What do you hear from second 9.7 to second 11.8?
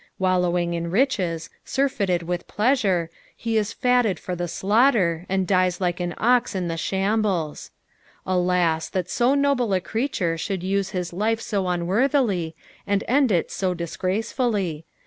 a creature should use his life so